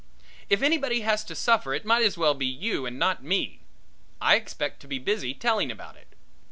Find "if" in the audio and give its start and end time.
0.49-0.63